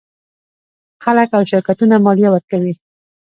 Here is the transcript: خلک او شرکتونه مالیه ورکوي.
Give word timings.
خلک 1.03 1.29
او 1.37 1.43
شرکتونه 1.51 1.95
مالیه 2.05 2.29
ورکوي. 2.31 2.73